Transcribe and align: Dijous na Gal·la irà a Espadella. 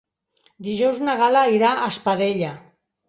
Dijous 0.67 1.03
na 1.09 1.15
Gal·la 1.21 1.43
irà 1.59 1.75
a 1.83 1.93
Espadella. 1.93 2.51